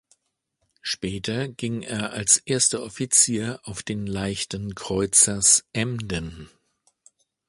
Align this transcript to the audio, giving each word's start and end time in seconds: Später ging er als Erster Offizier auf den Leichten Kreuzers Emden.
Später 0.81 1.47
ging 1.47 1.83
er 1.83 2.11
als 2.11 2.37
Erster 2.37 2.81
Offizier 2.81 3.59
auf 3.65 3.83
den 3.83 4.07
Leichten 4.07 4.73
Kreuzers 4.73 5.63
Emden. 5.73 6.49